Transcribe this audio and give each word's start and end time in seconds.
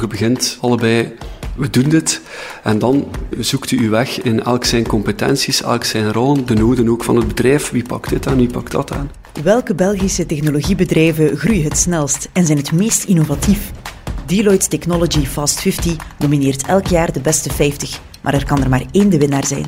Je 0.00 0.06
begint 0.06 0.58
allebei, 0.60 1.12
we 1.56 1.70
doen 1.70 1.88
dit. 1.88 2.20
En 2.62 2.78
dan 2.78 3.08
zoekt 3.38 3.70
u 3.70 3.78
uw 3.78 3.90
weg 3.90 4.22
in 4.22 4.42
elk 4.42 4.64
zijn 4.64 4.86
competenties, 4.86 5.62
elk 5.62 5.84
zijn 5.84 6.12
rol, 6.12 6.44
de 6.44 6.54
noden 6.54 6.88
ook 6.88 7.04
van 7.04 7.16
het 7.16 7.28
bedrijf. 7.28 7.70
Wie 7.70 7.84
pakt 7.84 8.08
dit 8.08 8.26
aan, 8.26 8.36
wie 8.36 8.50
pakt 8.50 8.72
dat 8.72 8.92
aan? 8.92 9.10
Welke 9.42 9.74
Belgische 9.74 10.26
technologiebedrijven 10.26 11.36
groeien 11.36 11.64
het 11.64 11.78
snelst 11.78 12.28
en 12.32 12.46
zijn 12.46 12.58
het 12.58 12.72
meest 12.72 13.04
innovatief? 13.04 13.70
Deloitte 14.26 14.68
Technology 14.68 15.24
Fast 15.24 15.60
50 15.60 15.96
nomineert 16.18 16.66
elk 16.66 16.86
jaar 16.86 17.12
de 17.12 17.20
beste 17.20 17.52
50, 17.52 18.00
maar 18.22 18.34
er 18.34 18.44
kan 18.44 18.62
er 18.62 18.68
maar 18.68 18.84
één 18.90 19.08
de 19.08 19.18
winnaar 19.18 19.46
zijn. 19.46 19.64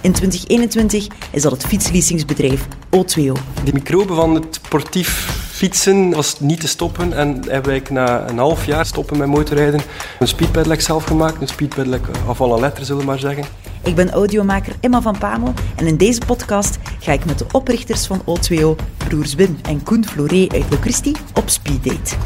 In 0.00 0.12
2021 0.12 1.06
is 1.30 1.42
dat 1.42 1.52
het 1.52 1.66
fietsleasingsbedrijf 1.66 2.66
O2O. 2.96 3.32
De 3.64 3.72
microben 3.72 4.16
van 4.16 4.34
het 4.34 4.58
sportief 4.62 5.41
fietsen 5.52 6.10
was 6.10 6.40
niet 6.40 6.60
te 6.60 6.68
stoppen 6.68 7.12
en 7.12 7.42
heb 7.48 7.68
ik 7.68 7.90
na 7.90 8.28
een 8.28 8.38
half 8.38 8.66
jaar 8.66 8.86
stoppen 8.86 9.18
met 9.18 9.28
motorrijden 9.28 9.80
een 10.18 10.28
speedpedelec 10.28 10.80
zelf 10.80 11.04
gemaakt. 11.04 11.40
Een 11.40 11.48
speedpedelec 11.48 12.00
af 12.26 12.40
alle 12.40 12.60
letter, 12.60 12.84
zullen 12.84 13.00
we 13.00 13.06
maar 13.06 13.18
zeggen. 13.18 13.44
Ik 13.84 13.94
ben 13.94 14.10
audiomaker 14.10 14.74
Emma 14.80 15.02
van 15.02 15.18
Pamel 15.18 15.52
en 15.76 15.86
in 15.86 15.96
deze 15.96 16.20
podcast 16.26 16.78
ga 16.98 17.12
ik 17.12 17.24
met 17.24 17.38
de 17.38 17.44
oprichters 17.52 18.06
van 18.06 18.20
O2O, 18.20 18.82
broers 18.96 19.34
Wim 19.34 19.56
en 19.62 19.82
Koen 19.82 20.06
Floré 20.06 20.46
uit 20.48 20.64
Locristi, 20.70 21.12
op 21.34 21.48
speeddate. 21.48 22.16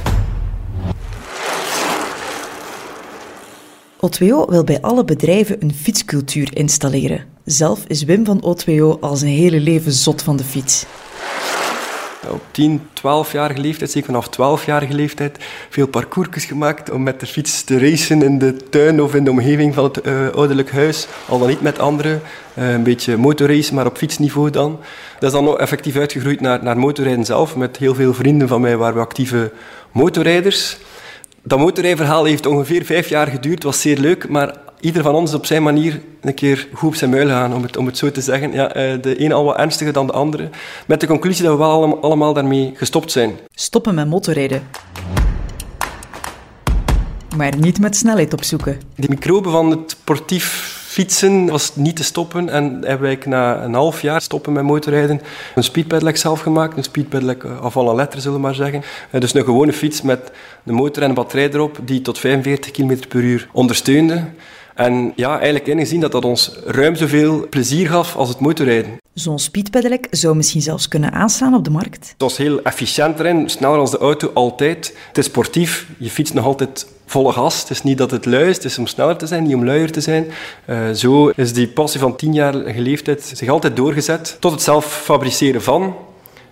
O2O 3.96 4.48
wil 4.48 4.64
bij 4.64 4.80
alle 4.80 5.04
bedrijven 5.04 5.56
een 5.62 5.74
fietscultuur 5.74 6.56
installeren. 6.56 7.24
Zelf 7.44 7.84
is 7.86 8.02
Wim 8.02 8.24
van 8.24 8.44
O2O 8.44 9.00
al 9.00 9.16
zijn 9.16 9.32
hele 9.32 9.60
leven 9.60 9.92
zot 9.92 10.22
van 10.22 10.36
de 10.36 10.44
fiets. 10.44 10.86
Op 12.30 12.42
10, 12.50 12.80
12-jarige 12.88 13.60
leeftijd, 13.60 13.90
zeker 13.90 14.06
vanaf 14.06 14.60
12-jarige 14.60 14.94
leeftijd, 14.94 15.38
veel 15.70 15.86
parcoursjes 15.86 16.44
gemaakt 16.44 16.90
om 16.90 17.02
met 17.02 17.20
de 17.20 17.26
fiets 17.26 17.64
te 17.64 17.78
racen 17.78 18.22
in 18.22 18.38
de 18.38 18.56
tuin 18.56 19.02
of 19.02 19.14
in 19.14 19.24
de 19.24 19.30
omgeving 19.30 19.74
van 19.74 19.84
het 19.84 20.06
uh, 20.06 20.28
ouderlijk 20.28 20.70
huis. 20.70 21.06
Al 21.28 21.38
dan 21.38 21.48
niet 21.48 21.60
met 21.60 21.78
anderen. 21.78 22.22
Uh, 22.58 22.72
een 22.72 22.82
beetje 22.82 23.16
motorrace, 23.16 23.74
maar 23.74 23.86
op 23.86 23.96
fietsniveau 23.96 24.50
dan. 24.50 24.80
Dat 25.18 25.34
is 25.34 25.40
dan 25.40 25.58
effectief 25.58 25.96
uitgegroeid 25.96 26.40
naar, 26.40 26.62
naar 26.62 26.78
motorrijden 26.78 27.24
zelf. 27.24 27.56
Met 27.56 27.76
heel 27.76 27.94
veel 27.94 28.14
vrienden 28.14 28.48
van 28.48 28.60
mij 28.60 28.76
waren 28.76 28.94
we 28.94 29.00
actieve 29.00 29.52
motorrijders. 29.92 30.76
Dat 31.42 31.58
motorrijverhaal 31.58 32.24
heeft 32.24 32.46
ongeveer 32.46 32.84
vijf 32.84 33.08
jaar 33.08 33.26
geduurd, 33.26 33.62
was 33.62 33.80
zeer 33.80 33.98
leuk, 33.98 34.28
maar 34.28 34.54
ieder 34.80 35.02
van 35.02 35.14
ons 35.14 35.34
op 35.34 35.46
zijn 35.46 35.62
manier 35.62 36.00
een 36.20 36.34
keer 36.34 36.68
goed 36.72 36.88
op 36.88 36.94
zijn 36.94 37.10
muil 37.10 37.28
gaan, 37.28 37.54
om 37.54 37.62
het, 37.62 37.76
om 37.76 37.86
het 37.86 37.98
zo 37.98 38.10
te 38.10 38.20
zeggen. 38.20 38.52
Ja, 38.52 38.68
de 38.96 39.16
ene 39.18 39.34
al 39.34 39.44
wat 39.44 39.56
ernstiger 39.56 39.92
dan 39.92 40.06
de 40.06 40.12
andere. 40.12 40.50
Met 40.86 41.00
de 41.00 41.06
conclusie 41.06 41.44
dat 41.44 41.52
we 41.52 41.58
wel 41.58 42.00
allemaal 42.00 42.32
daarmee 42.32 42.72
gestopt 42.74 43.12
zijn. 43.12 43.36
Stoppen 43.54 43.94
met 43.94 44.08
motorrijden. 44.08 44.62
Maar 47.36 47.56
niet 47.56 47.80
met 47.80 47.96
snelheid 47.96 48.32
opzoeken. 48.32 48.80
De 48.94 49.08
microben 49.08 49.52
van 49.52 49.70
het 49.70 49.90
sportief 49.90 50.74
fietsen 50.96 51.46
was 51.46 51.76
niet 51.76 51.96
te 51.96 52.04
stoppen 52.04 52.48
en 52.48 52.80
heb 52.84 53.02
ik 53.02 53.26
na 53.26 53.62
een 53.62 53.74
half 53.74 54.02
jaar 54.02 54.20
stoppen 54.20 54.52
met 54.52 54.64
motorrijden 54.64 55.20
een 55.54 55.62
speedpedelec 55.62 56.16
zelf 56.16 56.40
gemaakt. 56.40 56.76
Een 56.76 56.82
speedpedelec 56.82 57.44
af 57.44 57.76
alle 57.76 57.94
letter, 57.94 58.20
zullen 58.20 58.36
we 58.36 58.42
maar 58.42 58.54
zeggen. 58.54 58.82
Dus 59.10 59.34
een 59.34 59.44
gewone 59.44 59.72
fiets 59.72 60.02
met 60.02 60.30
de 60.62 60.72
motor 60.72 61.02
en 61.02 61.08
een 61.08 61.14
batterij 61.14 61.50
erop 61.52 61.78
die 61.84 62.00
tot 62.00 62.18
45 62.18 62.70
km 62.70 62.96
per 63.08 63.20
uur 63.20 63.48
ondersteunde. 63.52 64.24
En 64.76 65.12
ja, 65.14 65.34
eigenlijk 65.34 65.66
ingezien 65.66 66.00
dat 66.00 66.12
dat 66.12 66.24
ons 66.24 66.52
ruim 66.64 66.96
zoveel 66.96 67.46
plezier 67.48 67.88
gaf 67.88 68.16
als 68.16 68.28
het 68.28 68.40
motorrijden. 68.40 68.96
Zo'n 69.14 69.38
speedpedelec 69.38 70.06
zou 70.10 70.36
misschien 70.36 70.62
zelfs 70.62 70.88
kunnen 70.88 71.12
aanslaan 71.12 71.54
op 71.54 71.64
de 71.64 71.70
markt. 71.70 72.08
Het 72.08 72.22
was 72.22 72.36
heel 72.36 72.62
efficiënt 72.62 73.18
erin, 73.18 73.48
sneller 73.50 73.78
als 73.78 73.90
de 73.90 73.98
auto 73.98 74.30
altijd. 74.34 74.96
Het 75.08 75.18
is 75.18 75.24
sportief, 75.24 75.86
je 75.98 76.10
fietst 76.10 76.34
nog 76.34 76.44
altijd 76.44 76.86
volle 77.06 77.32
gas. 77.32 77.60
Het 77.60 77.70
is 77.70 77.82
niet 77.82 77.98
dat 77.98 78.10
het 78.10 78.24
lui 78.24 78.48
is, 78.48 78.56
het 78.56 78.64
is 78.64 78.78
om 78.78 78.86
sneller 78.86 79.16
te 79.16 79.26
zijn, 79.26 79.42
niet 79.42 79.54
om 79.54 79.64
luier 79.64 79.92
te 79.92 80.00
zijn. 80.00 80.26
Uh, 80.66 80.90
zo 80.90 81.28
is 81.28 81.52
die 81.52 81.68
passie 81.68 82.00
van 82.00 82.16
tien 82.16 82.32
jaar 82.32 82.54
geleefdheid 82.54 83.32
zich 83.34 83.48
altijd 83.48 83.76
doorgezet 83.76 84.36
tot 84.40 84.52
het 84.52 84.62
zelf 84.62 85.02
fabriceren 85.02 85.62
van, 85.62 85.94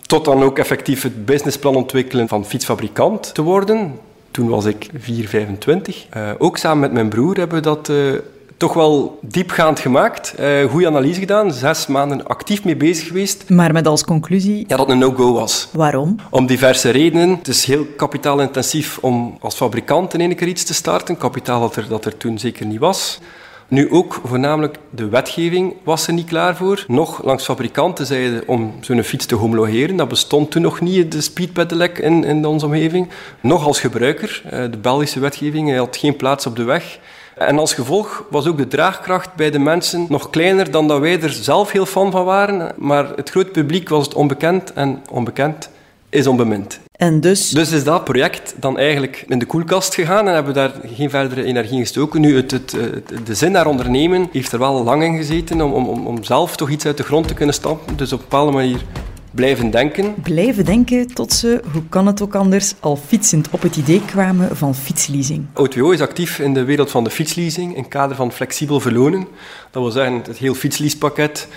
tot 0.07 0.25
dan 0.25 0.43
ook 0.43 0.59
effectief 0.59 1.03
het 1.03 1.25
businessplan 1.25 1.77
ontwikkelen 1.77 2.29
van 2.29 2.47
fietsfabrikant 2.47 3.35
te 3.35 3.43
worden. 3.43 3.99
Toen 4.35 4.49
was 4.49 4.65
ik 4.65 4.91
4, 4.99 5.29
25. 5.29 6.07
Uh, 6.17 6.31
ook 6.39 6.57
samen 6.57 6.81
met 6.81 6.93
mijn 6.93 7.09
broer 7.09 7.37
hebben 7.37 7.57
we 7.57 7.63
dat 7.63 7.89
uh, 7.89 8.13
toch 8.57 8.73
wel 8.73 9.19
diepgaand 9.23 9.79
gemaakt. 9.81 10.35
Uh, 10.41 10.65
goede 10.71 10.87
analyse 10.87 11.21
gedaan, 11.21 11.53
zes 11.53 11.87
maanden 11.87 12.27
actief 12.27 12.65
mee 12.65 12.77
bezig 12.77 13.07
geweest. 13.07 13.51
Maar 13.51 13.73
met 13.73 13.87
als 13.87 14.05
conclusie? 14.05 14.59
Ja, 14.59 14.65
dat 14.67 14.79
het 14.79 14.89
een 14.89 14.99
no-go 14.99 15.33
was. 15.33 15.69
Waarom? 15.73 16.17
Om 16.31 16.47
diverse 16.47 16.91
redenen. 16.91 17.29
Het 17.29 17.49
is 17.49 17.65
heel 17.65 17.87
kapitaalintensief 17.97 18.99
om 18.99 19.37
als 19.41 19.55
fabrikant 19.55 20.15
in 20.15 20.21
één 20.21 20.37
keer 20.37 20.49
iets 20.49 20.65
te 20.65 20.75
starten. 20.75 21.17
Kapitaal 21.17 21.61
dat 21.61 21.77
er, 21.77 21.89
dat 21.89 22.05
er 22.05 22.17
toen 22.17 22.39
zeker 22.39 22.67
niet 22.67 22.81
was. 22.81 23.21
Nu 23.69 23.91
ook 23.91 24.21
voornamelijk 24.25 24.77
de 24.91 25.09
wetgeving 25.09 25.75
was 25.83 26.07
er 26.07 26.13
niet 26.13 26.27
klaar 26.27 26.57
voor. 26.57 26.85
Nog 26.89 27.25
langs 27.25 27.45
fabrikanten 27.45 28.07
zeiden 28.07 28.43
om 28.47 28.75
zo'n 28.81 29.03
fiets 29.03 29.27
te 29.27 29.35
homologeren. 29.35 29.97
Dat 29.97 30.09
bestond 30.09 30.51
toen 30.51 30.63
nog 30.63 30.81
niet, 30.81 31.13
de 31.13 31.21
speedpedelec 31.21 31.99
in, 31.99 32.25
in 32.25 32.47
onze 32.47 32.67
omgeving. 32.67 33.09
Nog 33.41 33.67
als 33.67 33.81
gebruiker. 33.81 34.43
De 34.71 34.79
Belgische 34.79 35.21
wetgeving 35.21 35.77
had 35.77 35.97
geen 35.97 36.17
plaats 36.17 36.47
op 36.47 36.57
de 36.57 36.65
weg. 36.65 36.99
En 37.35 37.59
als 37.59 37.75
gevolg 37.75 38.25
was 38.31 38.47
ook 38.47 38.59
de 38.59 38.69
draagkracht 38.69 39.35
bij 39.35 39.51
de 39.51 39.59
mensen 39.59 40.07
nog 40.09 40.31
kleiner 40.31 40.71
dan 40.71 40.89
dat 40.89 41.01
wij 41.01 41.21
er 41.21 41.33
zelf 41.33 41.71
heel 41.73 41.87
fan 41.87 42.11
van 42.11 42.25
waren. 42.25 42.75
Maar 42.77 43.09
het 43.17 43.31
grote 43.31 43.51
publiek 43.51 43.89
was 43.89 44.05
het 44.05 44.15
onbekend 44.15 44.73
en 44.73 45.03
onbekend 45.11 45.71
is 46.09 46.27
onbemind. 46.27 46.84
En 47.05 47.21
dus? 47.21 47.49
Dus 47.49 47.73
is 47.73 47.85
dat 47.85 48.05
project 48.05 48.55
dan 48.57 48.79
eigenlijk 48.79 49.25
in 49.29 49.39
de 49.39 49.45
koelkast 49.45 49.95
gegaan 49.95 50.29
en 50.29 50.35
hebben 50.35 50.55
we 50.55 50.59
daar 50.59 50.73
geen 50.95 51.11
verdere 51.11 51.45
energie 51.45 51.77
in 51.77 51.81
gestoken. 51.81 52.21
Nu, 52.21 52.37
het, 52.37 52.51
het, 52.51 52.77
de 53.25 53.35
zin 53.35 53.53
naar 53.53 53.67
ondernemen 53.67 54.29
heeft 54.33 54.53
er 54.53 54.59
wel 54.59 54.85
lang 54.85 55.03
in 55.03 55.17
gezeten 55.17 55.61
om, 55.61 55.73
om, 55.73 56.07
om 56.07 56.25
zelf 56.25 56.57
toch 56.57 56.71
iets 56.71 56.87
uit 56.87 56.97
de 56.97 57.03
grond 57.03 57.29
te 57.29 57.35
kunnen 57.35 57.55
stampen. 57.55 57.97
Dus 57.97 58.13
op 58.13 58.19
een 58.19 58.25
bepaalde 58.29 58.53
manier 58.53 58.85
blijven 59.31 59.71
denken. 59.71 60.15
Blijven 60.23 60.65
denken 60.65 61.07
tot 61.07 61.33
ze, 61.33 61.61
hoe 61.73 61.83
kan 61.89 62.07
het 62.07 62.23
ook 62.23 62.35
anders, 62.35 62.75
al 62.81 62.97
fietsend 62.97 63.49
op 63.51 63.63
het 63.63 63.77
idee 63.77 64.03
kwamen 64.05 64.57
van 64.57 64.75
fietsleasing. 64.75 65.47
O2O 65.47 65.93
is 65.93 66.01
actief 66.01 66.39
in 66.39 66.55
de 66.55 66.65
wereld 66.65 66.91
van 66.91 67.05
de 67.05 67.11
fietsleasing 67.11 67.77
in 67.77 67.83
het 67.83 67.91
kader 67.91 68.17
van 68.17 68.33
flexibel 68.33 68.81
verlonen. 68.81 69.27
Dat 69.71 69.83
wil 69.83 69.91
zeggen 69.91 70.15
het 70.15 70.39
heel 70.39 70.55
fietsleasepakket, 70.55 71.49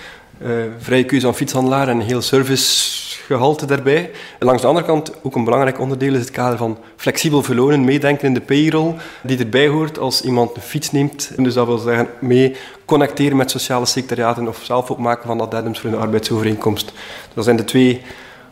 uh, 0.42 0.48
vrije 0.78 1.04
keuze 1.04 1.26
aan 1.26 1.34
fietshandelaar 1.34 1.88
en 1.88 2.00
heel 2.00 2.22
servicegehalte 3.28 3.66
daarbij. 3.66 4.10
En 4.38 4.46
langs 4.46 4.62
de 4.62 4.68
andere 4.68 4.86
kant, 4.86 5.12
ook 5.22 5.34
een 5.34 5.44
belangrijk 5.44 5.80
onderdeel 5.80 6.14
is 6.14 6.20
het 6.20 6.30
kader 6.30 6.58
van 6.58 6.78
flexibel 6.96 7.42
verlonen, 7.42 7.84
meedenken 7.84 8.26
in 8.26 8.34
de 8.34 8.40
payroll, 8.40 8.94
die 9.22 9.38
erbij 9.38 9.68
hoort 9.68 9.98
als 9.98 10.22
iemand 10.22 10.56
een 10.56 10.62
fiets 10.62 10.90
neemt. 10.92 11.30
Dus 11.36 11.54
dat 11.54 11.66
wil 11.66 11.78
zeggen 11.78 12.08
mee 12.20 12.56
connecteren 12.84 13.36
met 13.36 13.50
sociale 13.50 13.86
secretariaten 13.86 14.48
of 14.48 14.60
zelf 14.62 14.90
opmaken 14.90 15.26
van 15.26 15.40
addendums 15.40 15.80
voor 15.80 15.90
een 15.90 15.98
arbeidsovereenkomst. 15.98 16.92
Dat 17.34 17.44
zijn 17.44 17.56
de 17.56 17.64
twee 17.64 18.02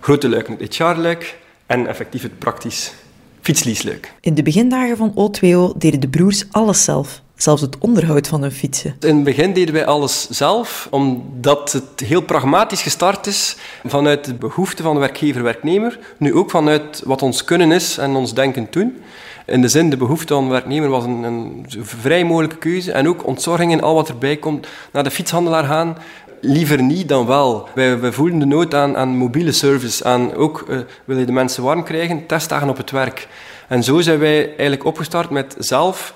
grote 0.00 0.28
luiken, 0.28 0.56
het 0.58 0.76
HR-luik 0.76 1.36
en 1.66 1.86
effectief 1.86 2.22
het 2.22 2.38
praktisch 2.38 2.92
fietsleasluik. 3.40 4.12
In 4.20 4.34
de 4.34 4.42
begindagen 4.42 4.96
van 4.96 5.10
O2O 5.10 5.76
deden 5.76 6.00
de 6.00 6.08
broers 6.08 6.44
alles 6.50 6.84
zelf. 6.84 7.24
Zelfs 7.36 7.62
het 7.62 7.78
onderhoud 7.78 8.28
van 8.28 8.42
hun 8.42 8.52
fietsen. 8.52 8.96
In 9.00 9.14
het 9.14 9.24
begin 9.24 9.52
deden 9.52 9.74
wij 9.74 9.86
alles 9.86 10.28
zelf, 10.30 10.88
omdat 10.90 11.72
het 11.72 12.08
heel 12.08 12.22
pragmatisch 12.22 12.82
gestart 12.82 13.26
is 13.26 13.56
vanuit 13.84 14.24
de 14.24 14.34
behoefte 14.34 14.82
van 14.82 14.98
werkgever-werknemer. 14.98 15.98
Nu 16.16 16.34
ook 16.34 16.50
vanuit 16.50 17.02
wat 17.04 17.22
ons 17.22 17.44
kunnen 17.44 17.72
is 17.72 17.98
en 17.98 18.14
ons 18.14 18.34
denken 18.34 18.70
toen. 18.70 19.02
In 19.46 19.60
de 19.60 19.68
zin, 19.68 19.90
de 19.90 19.96
behoefte 19.96 20.34
van 20.34 20.48
werknemer 20.48 20.88
was 20.88 21.04
een, 21.04 21.22
een 21.22 21.66
vrij 21.80 22.24
mogelijke 22.24 22.56
keuze. 22.56 22.92
En 22.92 23.08
ook 23.08 23.26
ontzorging 23.26 23.72
en 23.72 23.80
al 23.80 23.94
wat 23.94 24.08
erbij 24.08 24.36
komt. 24.36 24.66
Naar 24.92 25.04
de 25.04 25.10
fietshandelaar 25.10 25.64
gaan, 25.64 25.96
liever 26.40 26.82
niet 26.82 27.08
dan 27.08 27.26
wel. 27.26 27.68
Wij, 27.74 28.00
wij 28.00 28.12
voelen 28.12 28.38
de 28.38 28.46
nood 28.46 28.74
aan, 28.74 28.96
aan 28.96 29.08
mobiele 29.08 29.52
service, 29.52 30.04
aan 30.04 30.34
ook 30.34 30.64
uh, 30.68 30.78
wil 31.04 31.18
je 31.18 31.24
de 31.24 31.32
mensen 31.32 31.62
warm 31.62 31.84
krijgen, 31.84 32.26
testdagen 32.26 32.68
op 32.68 32.76
het 32.76 32.90
werk. 32.90 33.28
En 33.68 33.84
zo 33.84 34.00
zijn 34.00 34.18
wij 34.18 34.46
eigenlijk 34.46 34.84
opgestart 34.84 35.30
met 35.30 35.56
zelf 35.58 36.14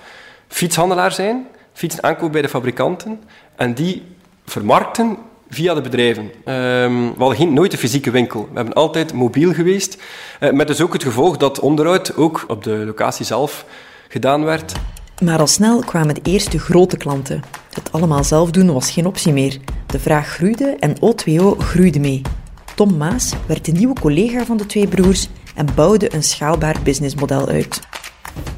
fietshandelaar 0.51 1.13
zijn, 1.13 1.47
fietsen 1.73 2.03
aankopen 2.03 2.33
bij 2.33 2.43
de 2.43 2.49
fabrikanten 2.49 3.21
en 3.57 3.75
die 3.75 4.03
vermarkten 4.45 5.17
via 5.49 5.75
de 5.75 5.81
bedrijven. 5.81 6.23
Um, 6.23 7.13
we 7.13 7.19
hadden 7.19 7.37
geen, 7.37 7.53
nooit 7.53 7.73
een 7.73 7.79
fysieke 7.79 8.11
winkel. 8.11 8.49
We 8.51 8.57
hebben 8.57 8.75
altijd 8.75 9.13
mobiel 9.13 9.53
geweest, 9.53 10.03
uh, 10.41 10.51
met 10.51 10.67
dus 10.67 10.81
ook 10.81 10.93
het 10.93 11.03
gevolg 11.03 11.37
dat 11.37 11.61
onderhoud 11.61 12.17
ook 12.17 12.45
op 12.49 12.65
de 12.65 12.83
locatie 12.87 13.25
zelf 13.25 13.65
gedaan 14.09 14.45
werd. 14.45 14.73
Maar 15.23 15.39
al 15.39 15.47
snel 15.47 15.81
kwamen 15.81 16.15
de 16.15 16.31
eerste 16.31 16.59
grote 16.59 16.97
klanten. 16.97 17.43
Het 17.73 17.93
allemaal 17.93 18.25
zelf 18.25 18.51
doen 18.51 18.73
was 18.73 18.91
geen 18.91 19.07
optie 19.07 19.33
meer. 19.33 19.59
De 19.87 19.99
vraag 19.99 20.27
groeide 20.27 20.77
en 20.79 20.97
O2O 20.97 21.59
groeide 21.59 22.01
mee. 22.01 22.23
Tom 22.75 22.97
Maas 22.97 23.33
werd 23.47 23.65
de 23.65 23.73
nieuwe 23.73 24.01
collega 24.01 24.45
van 24.45 24.57
de 24.57 24.67
twee 24.67 24.87
broers 24.87 25.29
en 25.55 25.67
bouwde 25.75 26.15
een 26.15 26.23
schaalbaar 26.23 26.77
businessmodel 26.83 27.49
uit. 27.49 27.81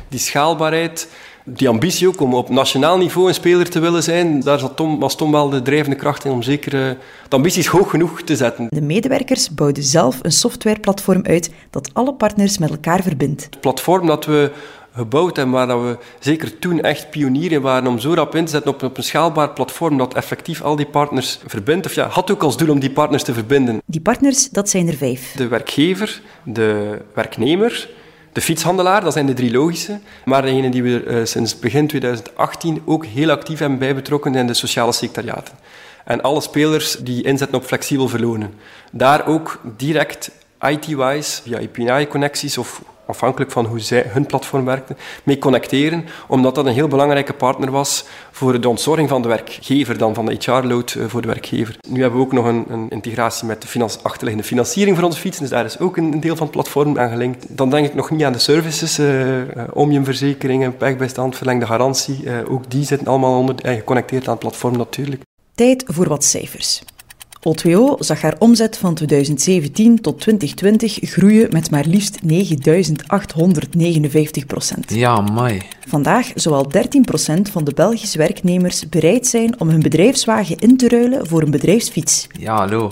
Die 0.09 0.21
schaalbaarheid 0.21 1.09
die 1.45 1.69
ambitie 1.69 2.09
ook 2.09 2.21
om 2.21 2.35
op 2.35 2.49
nationaal 2.49 2.99
niveau 2.99 3.29
een 3.29 3.35
speler 3.35 3.71
te 3.71 3.81
willen 3.81 4.03
zijn, 4.03 4.41
daar 4.41 4.59
zat 4.59 4.77
Tom, 4.77 5.01
was 5.01 5.17
Tom 5.17 5.33
wel 5.33 5.49
de 5.49 5.63
drijvende 5.63 5.97
kracht 5.97 6.25
in 6.25 6.31
om 6.31 6.43
zeker 6.43 6.75
uh, 6.75 6.91
de 7.29 7.37
ambities 7.37 7.67
hoog 7.67 7.91
genoeg 7.91 8.23
te 8.23 8.37
zetten. 8.37 8.67
De 8.71 8.83
medewerkers 8.83 9.55
bouwden 9.55 9.83
zelf 9.83 10.19
een 10.23 10.33
softwareplatform 10.33 11.25
uit 11.25 11.51
dat 11.71 11.91
alle 11.93 12.15
partners 12.15 12.59
met 12.59 12.71
elkaar 12.71 13.03
verbindt. 13.03 13.45
Het 13.45 13.61
platform 13.61 14.07
dat 14.07 14.25
we 14.25 14.51
gebouwd 14.95 15.39
en 15.39 15.51
waar 15.51 15.67
dat 15.67 15.81
we 15.81 15.99
zeker 16.21 16.59
toen 16.59 16.81
echt 16.81 17.11
pionieren 17.11 17.63
waren 17.63 17.87
om 17.87 17.99
zo 17.99 18.15
rap 18.15 18.35
in 18.35 18.45
te 18.45 18.51
zetten 18.51 18.71
op, 18.71 18.83
op 18.83 18.97
een 18.97 19.03
schaalbaar 19.03 19.51
platform 19.51 19.99
dat 19.99 20.15
effectief 20.15 20.63
al 20.63 20.77
die 20.77 20.87
partners 20.87 21.39
verbindt. 21.47 21.87
Of 21.87 21.95
ja, 21.95 22.09
had 22.09 22.31
ook 22.31 22.43
als 22.43 22.57
doel 22.57 22.71
om 22.71 22.81
die 22.81 22.91
partners 22.91 23.23
te 23.23 23.35
verbinden. 23.35 23.83
Die 23.87 24.01
partners, 24.01 24.49
dat 24.51 24.69
zijn 24.69 24.89
er 24.89 24.97
vijf. 24.97 25.33
De 25.37 25.49
werkgever, 25.49 26.21
de 26.45 26.99
werknemer, 27.15 27.89
de 28.33 28.41
fietshandelaar, 28.41 29.01
dat 29.01 29.13
zijn 29.13 29.27
de 29.27 29.35
drie 29.35 29.51
logische. 29.51 30.01
Maar 30.25 30.43
degene 30.43 30.71
die 30.71 30.83
we 30.83 31.05
uh, 31.05 31.25
sinds 31.25 31.59
begin 31.59 31.87
2018 31.87 32.83
ook 32.85 33.07
heel 33.07 33.31
actief 33.31 33.59
hebben 33.59 33.79
bijbetrokken 33.79 34.33
zijn 34.33 34.47
de 34.47 34.55
sociale 34.55 34.93
secretariaten. 34.93 35.55
En 36.05 36.23
alle 36.23 36.41
spelers 36.41 36.97
die 36.97 37.25
inzetten 37.25 37.59
op 37.59 37.65
flexibel 37.65 38.09
verlonen. 38.09 38.55
Daar 38.93 39.27
ook 39.27 39.61
direct 39.77 40.31
IT-wise, 40.61 41.43
via 41.43 41.59
API-connecties 41.59 42.59
of 42.59 42.83
afhankelijk 43.07 43.51
van 43.51 43.67
hoe 43.67 43.81
zij, 43.81 44.05
hun 44.09 44.27
platform 44.27 44.65
werkte, 44.65 44.97
mee 45.23 45.39
connecteren, 45.39 46.05
omdat 46.29 46.55
dat 46.55 46.67
een 46.67 46.73
heel 46.73 46.89
belangrijke 46.89 47.33
partner 47.33 47.71
was 47.71 48.05
voor 48.31 48.61
de 48.61 48.69
ontzorging 48.69 49.09
van 49.09 49.23
de 49.23 49.29
werkgever, 49.29 49.99
dan 49.99 50.15
van 50.15 50.27
de 50.27 50.37
HR-load 50.39 50.95
eh, 50.95 51.05
voor 51.07 51.21
de 51.21 51.29
werkgever. 51.29 51.77
Nu 51.89 52.01
hebben 52.01 52.19
we 52.19 52.25
ook 52.25 52.33
nog 52.33 52.45
een, 52.45 52.65
een 52.69 52.89
integratie 52.89 53.47
met 53.47 53.63
de 53.63 53.89
achterliggende 54.03 54.49
financiering 54.49 54.97
voor 54.97 55.07
onze 55.07 55.21
fietsen, 55.21 55.43
dus 55.43 55.51
daar 55.51 55.65
is 55.65 55.79
ook 55.79 55.97
een, 55.97 56.21
deel 56.21 56.37
van 56.37 56.47
het 56.47 56.55
platform 56.55 56.99
aan 56.99 57.11
gelinkt. 57.11 57.57
Dan 57.57 57.71
denk 57.71 57.87
ik 57.87 57.95
nog 57.95 58.11
niet 58.11 58.23
aan 58.23 58.33
de 58.33 58.39
services, 58.39 58.99
uh, 58.99 59.43
omniumverzekeringen, 59.73 60.77
pechbijstand, 60.77 61.37
verlengde 61.37 61.67
garantie, 61.67 62.23
uh, 62.25 62.53
ook 62.53 62.71
die 62.71 62.85
zitten 62.85 63.07
allemaal 63.07 63.39
onder, 63.39 63.55
geconnecteerd 63.63 64.25
aan 64.25 64.33
het 64.33 64.41
platform 64.43 64.77
natuurlijk. 64.77 65.23
Tijd 65.55 65.85
voor 65.87 66.09
wat 66.09 66.25
cijfers. 66.25 66.83
O2O 67.49 67.99
zag 67.99 68.23
haar 68.23 68.37
omzet 68.39 68.77
van 68.77 68.95
2017 68.95 70.01
tot 70.01 70.21
2020 70.21 71.11
groeien 71.11 71.49
met 71.51 71.71
maar 71.71 71.85
liefst 71.87 72.23
9859 72.23 74.47
procent. 74.47 74.95
Ja, 74.95 75.21
mai. 75.21 75.63
Vandaag 75.89 76.31
zou 76.35 76.55
al 76.55 76.69
13 76.69 77.05
procent 77.05 77.51
van 77.51 77.65
de 77.65 77.73
Belgische 77.75 78.19
werknemers 78.19 78.89
bereid 78.89 79.27
zijn 79.27 79.61
om 79.61 79.69
hun 79.69 79.83
bedrijfswagen 79.83 80.57
in 80.57 80.77
te 80.77 80.89
ruilen 80.89 81.27
voor 81.27 81.43
een 81.43 81.51
bedrijfsfiets. 81.51 82.27
Ja, 82.39 82.57
hallo. 82.57 82.91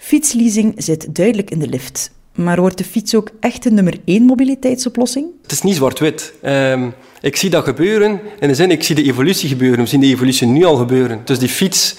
Fietsleasing 0.00 0.74
zit 0.76 1.14
duidelijk 1.14 1.50
in 1.50 1.58
de 1.58 1.68
lift. 1.68 2.10
Maar 2.34 2.60
wordt 2.60 2.78
de 2.78 2.84
fiets 2.84 3.14
ook 3.14 3.30
echt 3.40 3.62
de 3.62 3.70
nummer 3.70 3.94
één 4.04 4.22
mobiliteitsoplossing? 4.22 5.26
Het 5.42 5.52
is 5.52 5.62
niet 5.62 5.76
zwart-wit. 5.76 6.32
Ehm, 6.42 6.90
ik 7.20 7.36
zie 7.36 7.50
dat 7.50 7.64
gebeuren. 7.64 8.20
In 8.40 8.48
de 8.48 8.54
zin, 8.54 8.70
ik 8.70 8.82
zie 8.82 8.94
de 8.94 9.02
evolutie 9.02 9.48
gebeuren. 9.48 9.78
We 9.78 9.86
zien 9.86 10.00
de 10.00 10.06
evolutie 10.06 10.46
nu 10.46 10.64
al 10.64 10.76
gebeuren. 10.76 11.20
Dus 11.24 11.38
die 11.38 11.48
fiets 11.48 11.96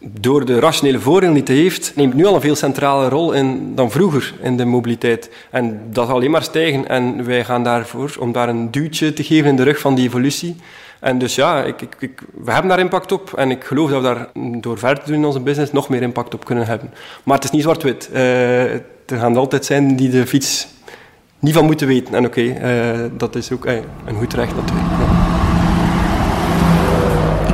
door 0.00 0.44
de 0.44 0.58
rationele 0.58 1.00
voordeel 1.00 1.32
niet 1.32 1.48
heeft, 1.48 1.92
neemt 1.96 2.14
nu 2.14 2.26
al 2.26 2.34
een 2.34 2.40
veel 2.40 2.54
centrale 2.54 3.08
rol 3.08 3.32
in 3.32 3.74
dan 3.74 3.90
vroeger 3.90 4.34
in 4.42 4.56
de 4.56 4.64
mobiliteit. 4.64 5.30
En 5.50 5.80
dat 5.90 6.06
zal 6.06 6.16
alleen 6.16 6.30
maar 6.30 6.42
stijgen. 6.42 6.88
En 6.88 7.24
wij 7.24 7.44
gaan 7.44 7.64
daarvoor 7.64 8.16
om 8.18 8.32
daar 8.32 8.48
een 8.48 8.70
duwtje 8.70 9.12
te 9.12 9.24
geven 9.24 9.50
in 9.50 9.56
de 9.56 9.62
rug 9.62 9.78
van 9.78 9.94
die 9.94 10.06
evolutie. 10.06 10.56
En 11.00 11.18
dus 11.18 11.34
ja, 11.34 11.64
ik, 11.64 11.80
ik, 11.98 12.22
we 12.44 12.50
hebben 12.52 12.68
daar 12.70 12.78
impact 12.78 13.12
op. 13.12 13.32
En 13.32 13.50
ik 13.50 13.64
geloof 13.64 13.90
dat 13.90 14.02
we 14.02 14.06
daar 14.06 14.28
door 14.60 14.78
verder 14.78 15.04
te 15.04 15.10
doen 15.10 15.20
in 15.20 15.26
onze 15.26 15.40
business 15.40 15.72
nog 15.72 15.88
meer 15.88 16.02
impact 16.02 16.34
op 16.34 16.44
kunnen 16.44 16.66
hebben. 16.66 16.90
Maar 17.22 17.34
het 17.34 17.44
is 17.44 17.50
niet 17.50 17.62
zwart-wit. 17.62 18.10
Uh, 18.12 18.72
er 18.72 18.82
gaan 19.06 19.32
er 19.32 19.38
altijd 19.38 19.64
zijn 19.64 19.96
die 19.96 20.10
de 20.10 20.26
fiets 20.26 20.68
niet 21.38 21.54
van 21.54 21.64
moeten 21.64 21.86
weten. 21.86 22.14
En 22.14 22.26
oké, 22.26 22.40
uh, 22.40 23.10
dat 23.16 23.34
is 23.34 23.52
ook 23.52 23.66
uh, 23.66 23.72
een 24.06 24.16
goed 24.16 24.34
recht 24.34 24.54
natuurlijk. 24.56 25.27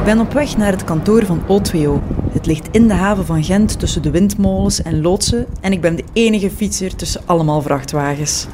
Ik 0.05 0.11
ben 0.11 0.21
op 0.21 0.33
weg 0.33 0.57
naar 0.57 0.71
het 0.71 0.85
kantoor 0.85 1.27
van 1.27 1.41
O2O. 1.43 2.03
Het 2.33 2.47
ligt 2.47 2.69
in 2.71 2.89
de 2.89 2.95
haven 2.95 3.27
van 3.27 3.45
Gent 3.45 3.79
tussen 3.79 4.03
de 4.03 4.11
windmolens 4.11 4.83
en 4.83 5.03
loodsen 5.03 5.47
en 5.61 5.73
ik 5.73 5.81
ben 5.81 5.97
de 5.97 6.05
enige 6.13 6.51
fietser 6.51 6.97
tussen 6.97 7.23
allemaal 7.27 7.63
vrachtwagens. 7.63 8.47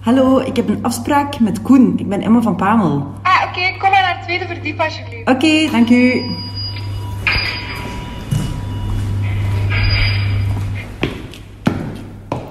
Hallo, 0.00 0.38
ik 0.38 0.56
heb 0.56 0.68
een 0.68 0.82
afspraak 0.82 1.40
met 1.40 1.62
Koen. 1.62 1.94
Ik 1.96 2.08
ben 2.08 2.22
Emma 2.22 2.40
van 2.40 2.56
Pamel. 2.56 3.06
Ah, 3.22 3.42
oké. 3.48 3.78
Kom 3.78 3.90
maar 3.90 4.00
naar 4.00 4.14
het 4.16 4.22
tweede 4.22 4.46
verdiep 4.46 4.80
alsjeblieft. 4.80 5.28
Oké, 5.28 5.30
okay, 5.30 5.70
dank 5.70 5.90
u. 5.90 6.22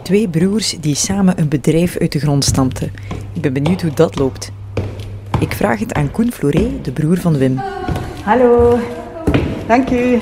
Twee 0.09 0.29
broers 0.29 0.75
die 0.79 0.95
samen 0.95 1.39
een 1.39 1.47
bedrijf 1.47 1.97
uit 1.97 2.11
de 2.11 2.19
grond 2.19 2.43
stampten. 2.43 2.91
Ik 3.33 3.41
ben 3.41 3.53
benieuwd 3.53 3.81
hoe 3.81 3.93
dat 3.93 4.17
loopt. 4.17 4.51
Ik 5.39 5.51
vraag 5.51 5.79
het 5.79 5.93
aan 5.93 6.11
Koen 6.11 6.31
Floré, 6.31 6.71
de 6.81 6.91
broer 6.91 7.17
van 7.17 7.37
Wim. 7.37 7.61
Hallo, 8.23 8.79
dank 9.67 9.89
u. 9.89 10.19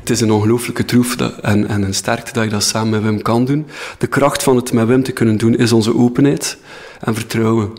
Het 0.00 0.10
is 0.10 0.20
een 0.20 0.30
ongelooflijke 0.30 0.84
troef 0.84 1.16
en, 1.16 1.68
en, 1.68 1.82
een 1.82 1.94
sterkte 1.94 2.32
dat 2.32 2.44
je 2.44 2.50
dat 2.50 2.62
samen 2.62 2.90
met 2.90 3.02
Wim 3.02 3.22
kan 3.22 3.44
doen. 3.44 3.66
De 3.98 4.06
kracht 4.06 4.42
van 4.42 4.56
het 4.56 4.72
met 4.72 4.86
Wim 4.86 5.02
te 5.02 5.12
kunnen 5.12 5.36
doen 5.36 5.56
is 5.56 5.72
onze 5.72 5.96
openheid 5.96 6.58
en 7.00 7.14
vertrouwen. 7.14 7.70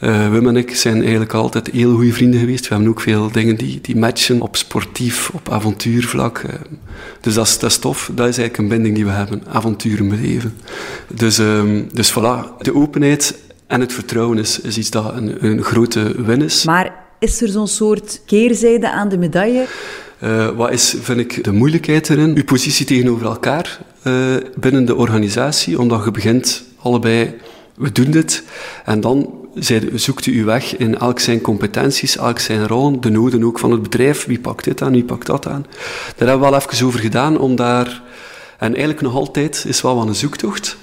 Uh, 0.00 0.30
Wim 0.30 0.48
en 0.48 0.56
ik 0.56 0.76
zijn 0.76 1.00
eigenlijk 1.00 1.34
altijd 1.34 1.70
heel 1.70 1.94
goede 1.94 2.12
vrienden 2.12 2.40
geweest. 2.40 2.68
We 2.68 2.74
hebben 2.74 2.92
ook 2.92 3.00
veel 3.00 3.30
dingen 3.30 3.56
die, 3.56 3.78
die 3.82 3.96
matchen 3.96 4.40
op 4.40 4.56
sportief, 4.56 5.30
op 5.30 5.48
avontuurvlak. 5.48 6.38
Uh, 6.38 6.52
dus 7.20 7.34
dat 7.34 7.46
is, 7.46 7.58
dat 7.58 7.70
is 7.70 7.78
tof. 7.78 8.10
Dat 8.14 8.28
is 8.28 8.38
eigenlijk 8.38 8.58
een 8.58 8.68
binding 8.68 8.94
die 8.94 9.04
we 9.04 9.10
hebben. 9.10 9.42
Avonturen 9.48 10.08
beleven. 10.08 10.56
Dus, 11.08 11.38
um, 11.38 11.88
dus 11.92 12.12
voilà, 12.12 12.56
de 12.58 12.74
openheid 12.74 13.38
en 13.66 13.80
het 13.80 13.92
vertrouwen 13.92 14.38
is, 14.38 14.60
is 14.60 14.78
iets 14.78 14.90
dat 14.90 15.14
een, 15.14 15.44
een 15.44 15.62
grote 15.62 16.22
win 16.24 16.42
is. 16.42 16.64
Maar 16.64 16.94
is 17.18 17.42
er 17.42 17.48
zo'n 17.48 17.68
soort 17.68 18.20
keerzijde 18.26 18.90
aan 18.90 19.08
de 19.08 19.18
medaille? 19.18 19.66
Uh, 20.22 20.48
wat 20.48 20.72
is, 20.72 20.94
vind 21.00 21.20
ik, 21.20 21.44
de 21.44 21.52
moeilijkheid 21.52 22.10
erin? 22.10 22.36
Uw 22.36 22.44
positie 22.44 22.86
tegenover 22.86 23.26
elkaar 23.26 23.80
binnen 24.56 24.84
de 24.84 24.94
organisatie, 24.94 25.78
omdat 25.78 26.04
je 26.04 26.10
begint 26.10 26.64
allebei, 26.82 27.34
we 27.74 27.92
doen 27.92 28.10
dit, 28.10 28.42
en 28.84 29.00
dan 29.00 29.39
zoekt 29.94 30.26
u 30.26 30.44
weg 30.44 30.76
in 30.76 30.98
elk 30.98 31.18
zijn 31.18 31.40
competenties, 31.40 32.16
elk 32.16 32.38
zijn 32.38 32.66
rol, 32.66 33.00
de 33.00 33.10
noden 33.10 33.44
ook 33.44 33.58
van 33.58 33.70
het 33.70 33.82
bedrijf. 33.82 34.26
Wie 34.26 34.40
pakt 34.40 34.64
dit 34.64 34.82
aan, 34.82 34.92
wie 34.92 35.04
pakt 35.04 35.26
dat 35.26 35.46
aan? 35.46 35.66
Daar 36.16 36.28
hebben 36.28 36.46
we 36.46 36.50
wel 36.50 36.60
even 36.60 36.86
over 36.86 37.00
gedaan, 37.00 37.38
om 37.38 37.56
daar... 37.56 38.02
En 38.58 38.68
eigenlijk 38.68 39.00
nog 39.00 39.14
altijd 39.14 39.64
is 39.68 39.80
wel 39.80 39.96
wat 39.96 40.06
een 40.06 40.14
zoektocht, 40.14 40.76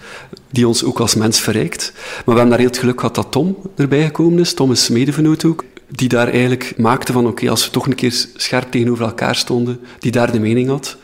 die 0.52 0.68
ons 0.68 0.84
ook 0.84 1.00
als 1.00 1.16
mens 1.16 1.40
verrijkt. 1.40 1.92
Maar 1.96 2.24
we 2.24 2.32
hebben 2.32 2.50
daar 2.50 2.60
heel 2.60 2.68
het 2.68 2.78
geluk 2.78 3.00
gehad 3.00 3.16
dat 3.16 3.32
Tom 3.32 3.58
erbij 3.76 4.06
gekomen 4.06 4.40
is. 4.40 4.54
Tom 4.54 4.72
is 4.72 4.90
medevenoot 4.90 5.46
ook. 5.46 5.64
Die 5.90 6.10
daar 6.10 6.28
eigenlijk 6.28 6.74
maakte 6.78 7.12
van, 7.12 7.28
oké, 7.28 7.50
als 7.50 7.66
we 7.66 7.72
toch 7.72 7.86
een 7.86 7.96
keer 7.96 8.26
scherp 8.36 8.72
tegenover 8.72 9.06
elkaar 9.06 9.36
stonden, 9.36 9.80
die 10.00 10.12
daar 10.12 10.32
de 10.32 10.40
mening 10.40 10.70
had. 10.70 10.98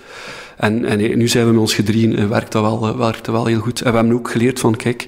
En, 0.64 0.86
en 0.86 1.18
nu 1.18 1.28
zijn 1.28 1.46
we 1.46 1.52
met 1.52 1.62
ons 1.62 1.74
gedrieën, 1.74 2.20
uh, 2.20 2.28
werkt, 2.28 2.52
dat 2.52 2.62
wel, 2.62 2.90
uh, 2.90 2.98
werkt 2.98 3.26
dat 3.26 3.36
wel 3.36 3.46
heel 3.46 3.60
goed. 3.60 3.82
En 3.82 3.92
we 3.92 3.98
hebben 3.98 4.16
ook 4.16 4.30
geleerd 4.30 4.60
van, 4.60 4.76
kijk, 4.76 5.08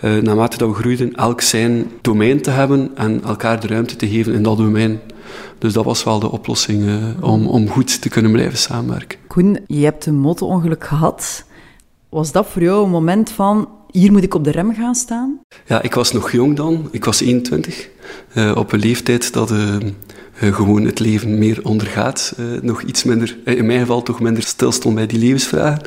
naarmate 0.00 0.58
dat 0.58 0.68
we 0.68 0.74
groeiden, 0.74 1.14
elk 1.14 1.40
zijn 1.40 1.90
domein 2.00 2.42
te 2.42 2.50
hebben 2.50 2.90
en 2.94 3.22
elkaar 3.24 3.60
de 3.60 3.66
ruimte 3.66 3.96
te 3.96 4.08
geven 4.08 4.34
in 4.34 4.42
dat 4.42 4.56
domein. 4.56 5.00
Dus 5.58 5.72
dat 5.72 5.84
was 5.84 6.04
wel 6.04 6.18
de 6.18 6.30
oplossing 6.30 6.84
om, 7.20 7.46
om 7.46 7.68
goed 7.68 8.00
te 8.00 8.08
kunnen 8.08 8.32
blijven 8.32 8.58
samenwerken. 8.58 9.18
Koen, 9.26 9.58
je 9.66 9.84
hebt 9.84 10.06
een 10.06 10.18
moto-ongeluk 10.18 10.84
gehad. 10.84 11.44
Was 12.08 12.32
dat 12.32 12.46
voor 12.46 12.62
jou 12.62 12.84
een 12.84 12.90
moment 12.90 13.30
van, 13.30 13.68
hier 13.90 14.12
moet 14.12 14.22
ik 14.22 14.34
op 14.34 14.44
de 14.44 14.50
rem 14.50 14.74
gaan 14.74 14.94
staan? 14.94 15.40
Ja, 15.66 15.82
ik 15.82 15.94
was 15.94 16.12
nog 16.12 16.32
jong 16.32 16.56
dan. 16.56 16.88
Ik 16.90 17.04
was 17.04 17.20
21. 17.20 17.88
op 18.54 18.72
een 18.72 18.80
leeftijd 18.80 19.32
dat 19.32 19.50
uh, 19.50 19.76
gewoon 20.50 20.84
het 20.84 20.98
leven 20.98 21.38
meer 21.38 21.60
ondergaat. 21.62 22.34
Uh, 22.38 22.46
nog 22.62 22.82
iets 22.82 23.04
minder, 23.04 23.36
eh, 23.44 23.56
in 23.56 23.66
mijn 23.66 23.78
geval 23.78 24.02
toch 24.02 24.20
minder 24.20 24.42
stilstond 24.42 24.94
bij 24.94 25.06
die 25.06 25.18
levensvragen. 25.18 25.82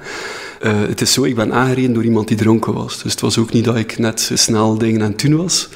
Het 0.60 1.02
is 1.02 1.14
zo, 1.14 1.24
ik 1.24 1.36
ben 1.36 1.54
aangereden 1.54 1.94
door 1.94 2.04
iemand 2.04 2.28
die 2.28 2.38
dronken 2.38 2.74
was. 2.74 3.04
Dus 3.04 3.12
het 3.12 3.22
was 3.22 3.38
ook 3.38 3.52
niet 3.52 3.66
dat 3.66 3.76
ik 3.76 3.98
net 3.98 4.32
snel 4.34 4.78
dingen 4.78 5.02
aan 5.02 5.12
het 5.12 5.20
doen 5.20 5.36
was. 5.36 5.70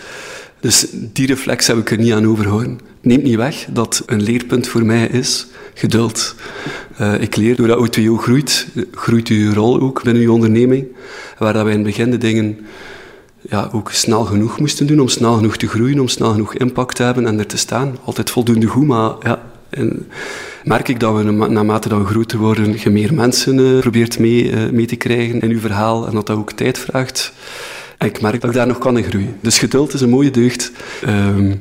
Dus 0.59 0.85
die 1.13 1.27
reflex 1.27 1.67
heb 1.67 1.77
ik 1.77 1.91
er 1.91 1.97
niet 1.97 2.13
aan 2.13 2.27
overhouden. 2.27 2.79
Neemt 3.01 3.23
niet 3.23 3.35
weg 3.35 3.67
dat 3.71 4.03
een 4.05 4.21
leerpunt 4.21 4.67
voor 4.67 4.85
mij 4.85 5.07
is 5.07 5.47
geduld. 5.73 6.35
Ik 7.19 7.35
leer, 7.35 7.55
doordat 7.55 7.99
O2O 7.99 8.13
groeit, 8.15 8.67
groeit 8.91 9.27
uw 9.27 9.53
rol 9.53 9.79
ook 9.79 10.03
binnen 10.03 10.23
uw 10.23 10.33
onderneming. 10.33 10.87
Waar 11.37 11.53
dat 11.53 11.63
wij 11.63 11.73
in 11.73 11.77
het 11.79 11.87
begin 11.87 12.11
de 12.11 12.17
dingen 12.17 12.57
ja, 13.41 13.69
ook 13.73 13.91
snel 13.91 14.25
genoeg 14.25 14.59
moesten 14.59 14.87
doen 14.87 14.99
om 14.99 15.07
snel 15.07 15.35
genoeg 15.35 15.57
te 15.57 15.67
groeien, 15.67 15.99
om 15.99 16.07
snel 16.07 16.31
genoeg 16.31 16.53
impact 16.53 16.95
te 16.95 17.03
hebben 17.03 17.27
en 17.27 17.39
er 17.39 17.45
te 17.45 17.57
staan. 17.57 17.97
Altijd 18.03 18.29
voldoende 18.29 18.67
goed, 18.67 18.87
maar 18.87 19.11
ja, 19.23 19.41
en 19.69 20.07
merk 20.63 20.87
ik 20.87 20.99
dat 20.99 21.15
we 21.15 21.23
naarmate 21.23 21.97
we 21.97 22.05
groter 22.05 22.37
worden, 22.37 22.75
je 22.83 22.89
meer 22.89 23.13
mensen 23.13 23.57
uh, 23.57 23.79
probeert 23.79 24.19
mee, 24.19 24.51
uh, 24.51 24.69
mee 24.69 24.85
te 24.85 24.95
krijgen 24.95 25.41
in 25.41 25.49
uw 25.49 25.59
verhaal 25.59 26.07
en 26.07 26.13
dat 26.13 26.27
dat 26.27 26.37
ook 26.37 26.51
tijd 26.51 26.77
vraagt. 26.77 27.33
En 27.97 28.07
ik 28.07 28.21
merk 28.21 28.41
dat 28.41 28.49
ik 28.49 28.55
daar 28.55 28.67
nog 28.67 28.77
kan 28.77 28.97
in 28.97 29.03
groeien. 29.03 29.35
Dus 29.41 29.59
geduld 29.59 29.93
is 29.93 30.01
een 30.01 30.09
mooie 30.09 30.31
deugd. 30.31 30.71
Um, 31.07 31.59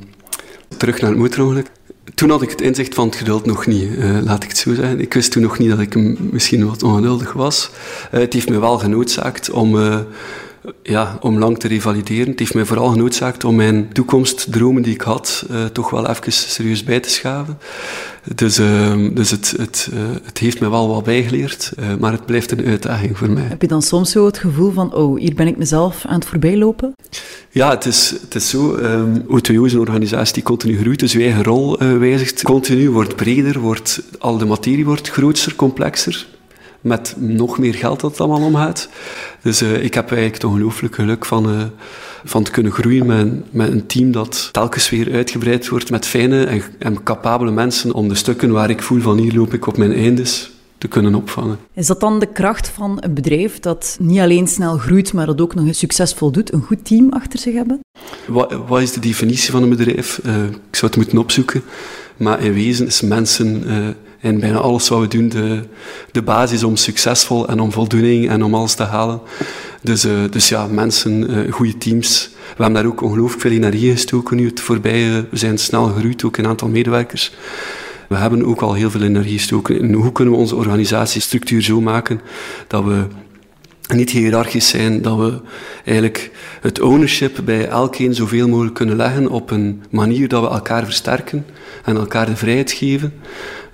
terug 0.76 1.00
naar 1.00 1.10
het 1.10 1.18
motorongeluk. 1.18 1.70
Toen 2.14 2.30
had 2.30 2.42
ik 2.42 2.50
het 2.50 2.60
inzicht 2.60 2.94
van 2.94 3.06
het 3.06 3.16
geduld 3.16 3.46
nog 3.46 3.66
niet, 3.66 3.90
uh, 3.90 4.18
laat 4.22 4.42
ik 4.42 4.48
het 4.48 4.58
zo 4.58 4.74
zeggen. 4.74 5.00
Ik 5.00 5.14
wist 5.14 5.32
toen 5.32 5.42
nog 5.42 5.58
niet 5.58 5.70
dat 5.70 5.80
ik 5.80 6.18
misschien 6.32 6.66
wat 6.66 6.82
ongeduldig 6.82 7.32
was. 7.32 7.70
het 8.10 8.32
heeft 8.32 8.48
me 8.48 8.58
wel 8.58 8.78
genoodzaakt 8.78 9.50
om 9.50 9.76
ja, 10.82 11.18
om 11.20 11.38
lang 11.38 11.58
te 11.58 11.68
revalideren. 11.68 12.30
Het 12.30 12.38
heeft 12.38 12.54
mij 12.54 12.64
vooral 12.64 12.88
genoodzaakt 12.88 13.44
om 13.44 13.54
mijn 13.54 13.92
toekomstdromen 13.92 14.82
die 14.82 14.94
ik 14.94 15.00
had, 15.00 15.46
uh, 15.50 15.64
toch 15.64 15.90
wel 15.90 16.08
even 16.08 16.32
serieus 16.32 16.84
bij 16.84 17.00
te 17.00 17.10
schaven. 17.10 17.58
Dus, 18.34 18.58
uh, 18.58 19.08
dus 19.14 19.30
het, 19.30 19.54
het, 19.56 19.90
uh, 19.92 20.00
het 20.22 20.38
heeft 20.38 20.60
mij 20.60 20.70
wel 20.70 20.88
wat 20.88 21.04
bijgeleerd, 21.04 21.72
maar 21.98 22.12
het 22.12 22.26
blijft 22.26 22.50
een 22.50 22.66
uitdaging 22.66 23.18
voor 23.18 23.30
mij. 23.30 23.42
Heb 23.42 23.62
je 23.62 23.68
dan 23.68 23.82
soms 23.82 24.10
zo 24.10 24.26
het 24.26 24.38
gevoel 24.38 24.72
van, 24.72 24.94
oh, 24.94 25.18
hier 25.18 25.34
ben 25.34 25.46
ik 25.46 25.56
mezelf 25.56 26.04
aan 26.06 26.14
het 26.14 26.24
voorbijlopen? 26.24 26.94
Ja, 27.50 27.70
het 27.70 27.86
is, 27.86 28.14
het 28.20 28.34
is 28.34 28.50
zo. 28.50 28.76
Um, 28.76 29.22
O2O 29.22 29.64
is 29.64 29.72
een 29.72 29.78
organisatie 29.78 30.34
die 30.34 30.42
continu 30.42 30.78
groeit, 30.78 30.98
dus 30.98 31.14
uw 31.14 31.20
eigen 31.20 31.44
rol 31.44 31.78
wijzigt. 31.78 32.42
Continu 32.42 32.90
wordt 32.90 33.16
breder, 33.16 33.58
wordt, 33.58 34.02
al 34.18 34.38
de 34.38 34.44
materie 34.44 34.84
wordt 34.84 35.10
groter, 35.10 35.54
complexer 35.54 36.26
met 36.80 37.14
nog 37.18 37.58
meer 37.58 37.74
geld 37.74 38.00
dat 38.00 38.10
het 38.10 38.20
allemaal 38.20 38.46
omgaat. 38.46 38.88
Dus 39.42 39.62
uh, 39.62 39.84
ik 39.84 39.94
heb 39.94 40.06
eigenlijk 40.10 40.42
het 40.42 40.50
ongelooflijk 40.52 40.94
geluk 40.94 41.24
van, 41.24 41.50
uh, 41.50 41.62
van 42.24 42.42
te 42.42 42.50
kunnen 42.50 42.72
groeien 42.72 43.06
met, 43.06 43.52
met 43.52 43.72
een 43.72 43.86
team 43.86 44.12
dat 44.12 44.48
telkens 44.52 44.90
weer 44.90 45.12
uitgebreid 45.12 45.68
wordt 45.68 45.90
met 45.90 46.06
fijne 46.06 46.44
en, 46.44 46.62
en 46.78 47.02
capabele 47.02 47.50
mensen 47.50 47.92
om 47.92 48.08
de 48.08 48.14
stukken 48.14 48.50
waar 48.50 48.70
ik 48.70 48.82
voel 48.82 49.00
van 49.00 49.18
hier 49.18 49.34
loop 49.34 49.54
ik 49.54 49.66
op 49.66 49.76
mijn 49.76 49.92
eindes 49.92 50.50
te 50.78 50.88
kunnen 50.88 51.14
opvangen. 51.14 51.58
Is 51.74 51.86
dat 51.86 52.00
dan 52.00 52.18
de 52.18 52.32
kracht 52.32 52.68
van 52.68 52.96
een 53.00 53.14
bedrijf 53.14 53.60
dat 53.60 53.96
niet 54.00 54.18
alleen 54.18 54.46
snel 54.46 54.78
groeit, 54.78 55.12
maar 55.12 55.26
dat 55.26 55.40
ook 55.40 55.54
nog 55.54 55.74
succesvol 55.74 56.30
doet? 56.30 56.52
Een 56.52 56.62
goed 56.62 56.84
team 56.84 57.12
achter 57.12 57.38
zich 57.38 57.54
hebben? 57.54 57.80
Wat, 58.26 58.52
wat 58.66 58.80
is 58.80 58.92
de 58.92 59.00
definitie 59.00 59.50
van 59.50 59.62
een 59.62 59.68
bedrijf? 59.68 60.20
Uh, 60.26 60.44
ik 60.44 60.76
zou 60.76 60.86
het 60.92 60.96
moeten 60.96 61.18
opzoeken. 61.18 61.62
Maar 62.16 62.42
in 62.42 62.52
wezen 62.52 62.86
is 62.86 63.00
mensen 63.00 63.64
in 64.20 64.40
bijna 64.40 64.58
alles 64.58 64.88
wat 64.88 65.00
we 65.00 65.08
doen 65.08 65.28
de, 65.28 65.60
de 66.12 66.22
basis 66.22 66.64
om 66.64 66.76
succesvol 66.76 67.48
en 67.48 67.60
om 67.60 67.72
voldoening 67.72 68.28
en 68.28 68.44
om 68.44 68.54
alles 68.54 68.74
te 68.74 68.82
halen. 68.82 69.20
Dus, 69.82 70.04
uh, 70.04 70.12
dus 70.30 70.48
ja, 70.48 70.66
mensen, 70.66 71.30
uh, 71.30 71.52
goede 71.52 71.78
teams. 71.78 72.30
We 72.56 72.62
hebben 72.62 72.82
daar 72.82 72.92
ook 72.92 73.02
ongelooflijk 73.02 73.40
veel 73.40 73.50
energie 73.50 73.90
gestoken 73.90 74.36
nu 74.36 74.46
het 74.46 74.60
voorbije. 74.60 75.26
We 75.30 75.36
zijn 75.36 75.58
snel 75.58 75.84
gegroeid, 75.84 76.24
ook 76.24 76.36
een 76.36 76.46
aantal 76.46 76.68
medewerkers. 76.68 77.32
We 78.08 78.16
hebben 78.16 78.44
ook 78.44 78.60
al 78.60 78.74
heel 78.74 78.90
veel 78.90 79.02
energie 79.02 79.38
gestoken 79.38 79.92
hoe 79.92 80.12
kunnen 80.12 80.34
we 80.34 80.40
onze 80.40 80.56
organisatiestructuur 80.56 81.62
zo 81.62 81.80
maken 81.80 82.20
dat 82.66 82.84
we 82.84 83.06
niet 83.94 84.10
hiërarchisch 84.10 84.68
zijn, 84.68 85.02
dat 85.02 85.18
we 85.18 85.40
eigenlijk 85.84 86.30
het 86.60 86.80
ownership 86.80 87.40
bij 87.44 87.68
elkeen 87.68 88.14
zoveel 88.14 88.48
mogelijk 88.48 88.74
kunnen 88.74 88.96
leggen 88.96 89.28
op 89.28 89.50
een 89.50 89.82
manier 89.90 90.28
dat 90.28 90.42
we 90.42 90.48
elkaar 90.48 90.84
versterken 90.84 91.46
en 91.84 91.96
elkaar 91.96 92.26
de 92.26 92.36
vrijheid 92.36 92.72
geven. 92.72 93.12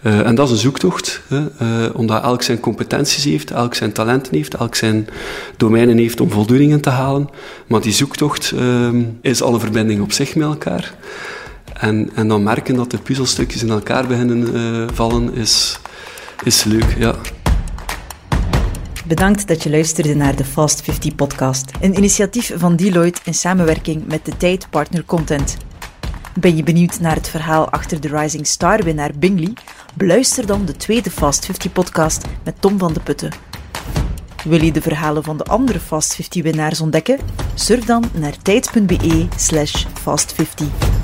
Uh, 0.05 0.27
en 0.27 0.35
dat 0.35 0.47
is 0.47 0.53
een 0.53 0.59
zoektocht, 0.59 1.21
hè, 1.29 1.41
uh, 1.41 1.95
omdat 1.95 2.23
elk 2.23 2.43
zijn 2.43 2.61
competenties 2.61 3.25
heeft, 3.25 3.51
elk 3.51 3.75
zijn 3.75 3.93
talenten 3.93 4.37
heeft, 4.37 4.55
elk 4.55 4.75
zijn 4.75 5.09
domeinen 5.57 5.99
heeft 5.99 6.21
om 6.21 6.31
voldoeningen 6.31 6.81
te 6.81 6.91
halen. 6.91 7.29
Maar 7.67 7.81
die 7.81 7.93
zoektocht 7.93 8.53
uh, 8.55 8.89
is 9.21 9.43
al 9.43 9.55
een 9.55 9.61
verbinding 9.61 10.03
op 10.03 10.13
zich 10.13 10.35
met 10.35 10.47
elkaar. 10.47 10.95
En, 11.73 12.11
en 12.15 12.29
dan 12.29 12.43
merken 12.43 12.75
dat 12.75 12.91
de 12.91 12.99
puzzelstukjes 12.99 13.63
in 13.63 13.71
elkaar 13.71 14.07
beginnen 14.07 14.55
uh, 14.55 14.87
vallen, 14.93 15.35
is, 15.35 15.79
is 16.45 16.65
leuk, 16.65 16.97
ja. 16.99 17.15
Bedankt 19.07 19.49
dat 19.49 19.63
je 19.63 19.71
luisterde 19.71 20.15
naar 20.15 20.37
de 20.37 20.45
Fast 20.45 20.83
50 20.83 21.15
podcast. 21.15 21.71
Een 21.81 21.97
initiatief 21.97 22.53
van 22.57 22.77
Deloitte 22.77 23.21
in 23.25 23.35
samenwerking 23.35 24.07
met 24.07 24.25
de 24.25 24.37
Tijd 24.37 24.67
Partner 24.71 25.05
Content. 25.05 25.57
Ben 26.41 26.57
je 26.57 26.63
benieuwd 26.63 27.01
naar 27.01 27.15
het 27.15 27.29
verhaal 27.29 27.69
achter 27.71 28.01
de 28.01 28.09
Rising 28.09 28.47
Star 28.47 28.83
winnaar 28.83 29.11
Bingley? 29.15 29.53
Beluister 29.95 30.47
dan 30.47 30.65
de 30.65 30.77
tweede 30.77 31.11
Fast 31.11 31.45
50 31.45 31.73
podcast 31.73 32.25
met 32.45 32.55
Tom 32.61 32.79
van 32.79 32.93
de 32.93 33.01
Putten. 33.01 33.33
Wil 34.45 34.63
je 34.63 34.73
de 34.73 34.81
verhalen 34.81 35.23
van 35.23 35.37
de 35.37 35.45
andere 35.45 35.81
Fast 35.81 36.15
50 36.15 36.43
winnaars 36.43 36.81
ontdekken? 36.81 37.19
Surf 37.55 37.85
dan 37.85 38.05
naar 38.13 38.39
tijd.be 38.43 39.27
slash 39.37 39.85
fast50. 39.85 41.04